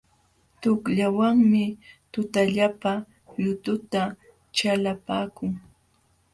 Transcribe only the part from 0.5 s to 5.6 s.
Tuqllawanmi tutallapa yututa chalapaakun.